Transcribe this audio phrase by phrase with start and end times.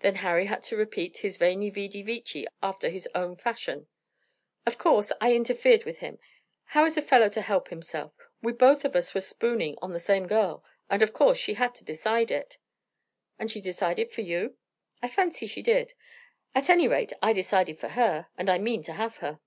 [0.00, 3.86] Then Harry had to repeat his veni, vidi, vici after his own fashion.
[4.66, 6.18] "Of course I interfered with him.
[6.64, 8.12] How is a fellow to help himself?
[8.42, 11.76] We both of us were spooning on the same girl, and of course she had
[11.76, 12.58] to decide it."
[13.38, 14.56] "And she decided for you?"
[15.00, 15.94] "I fancy she did.
[16.56, 19.38] At any rate I decided for her, and I mean to have her."